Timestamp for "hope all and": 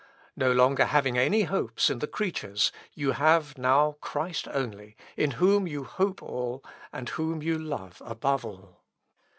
5.83-7.07